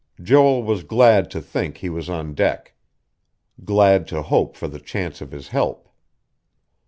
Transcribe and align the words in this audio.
Joel 0.19 0.63
was 0.63 0.83
glad 0.83 1.29
to 1.29 1.39
think 1.39 1.77
he 1.77 1.89
was 1.91 2.09
on 2.09 2.33
deck; 2.33 2.73
glad 3.63 4.07
to 4.07 4.23
hope 4.23 4.55
for 4.55 4.67
the 4.67 4.79
chance 4.79 5.21
of 5.21 5.29
his 5.29 5.49
help.... 5.49 5.87